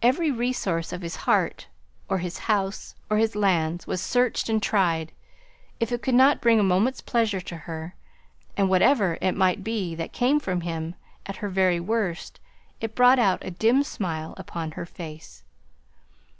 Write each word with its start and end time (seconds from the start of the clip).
Every 0.00 0.30
resource 0.30 0.94
of 0.94 1.02
his 1.02 1.14
heart, 1.28 1.66
or 2.08 2.16
his 2.20 2.38
house, 2.48 2.94
or 3.10 3.18
his 3.18 3.36
lands 3.36 3.86
was 3.86 4.00
searched 4.00 4.48
and 4.48 4.62
tried, 4.62 5.12
if 5.78 5.92
it 5.92 6.00
could 6.00 6.18
bring 6.40 6.58
a 6.58 6.62
moment's 6.62 7.02
pleasure 7.02 7.42
to 7.42 7.56
her; 7.68 7.94
and 8.56 8.70
whatever 8.70 9.18
it 9.20 9.32
might 9.32 9.62
be 9.62 9.94
that 9.94 10.14
came 10.14 10.40
from 10.40 10.62
him, 10.62 10.94
at 11.26 11.36
her 11.44 11.50
very 11.50 11.80
worst 11.80 12.36
time, 12.36 12.44
it 12.80 12.94
brought 12.94 13.18
out 13.18 13.44
a 13.44 13.50
dim 13.50 13.82
smile 13.82 14.32
upon 14.38 14.70
her 14.70 14.86
face. 14.86 15.44